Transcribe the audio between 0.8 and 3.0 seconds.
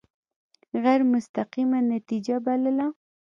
غیر مستقیمه نتیجه بلله.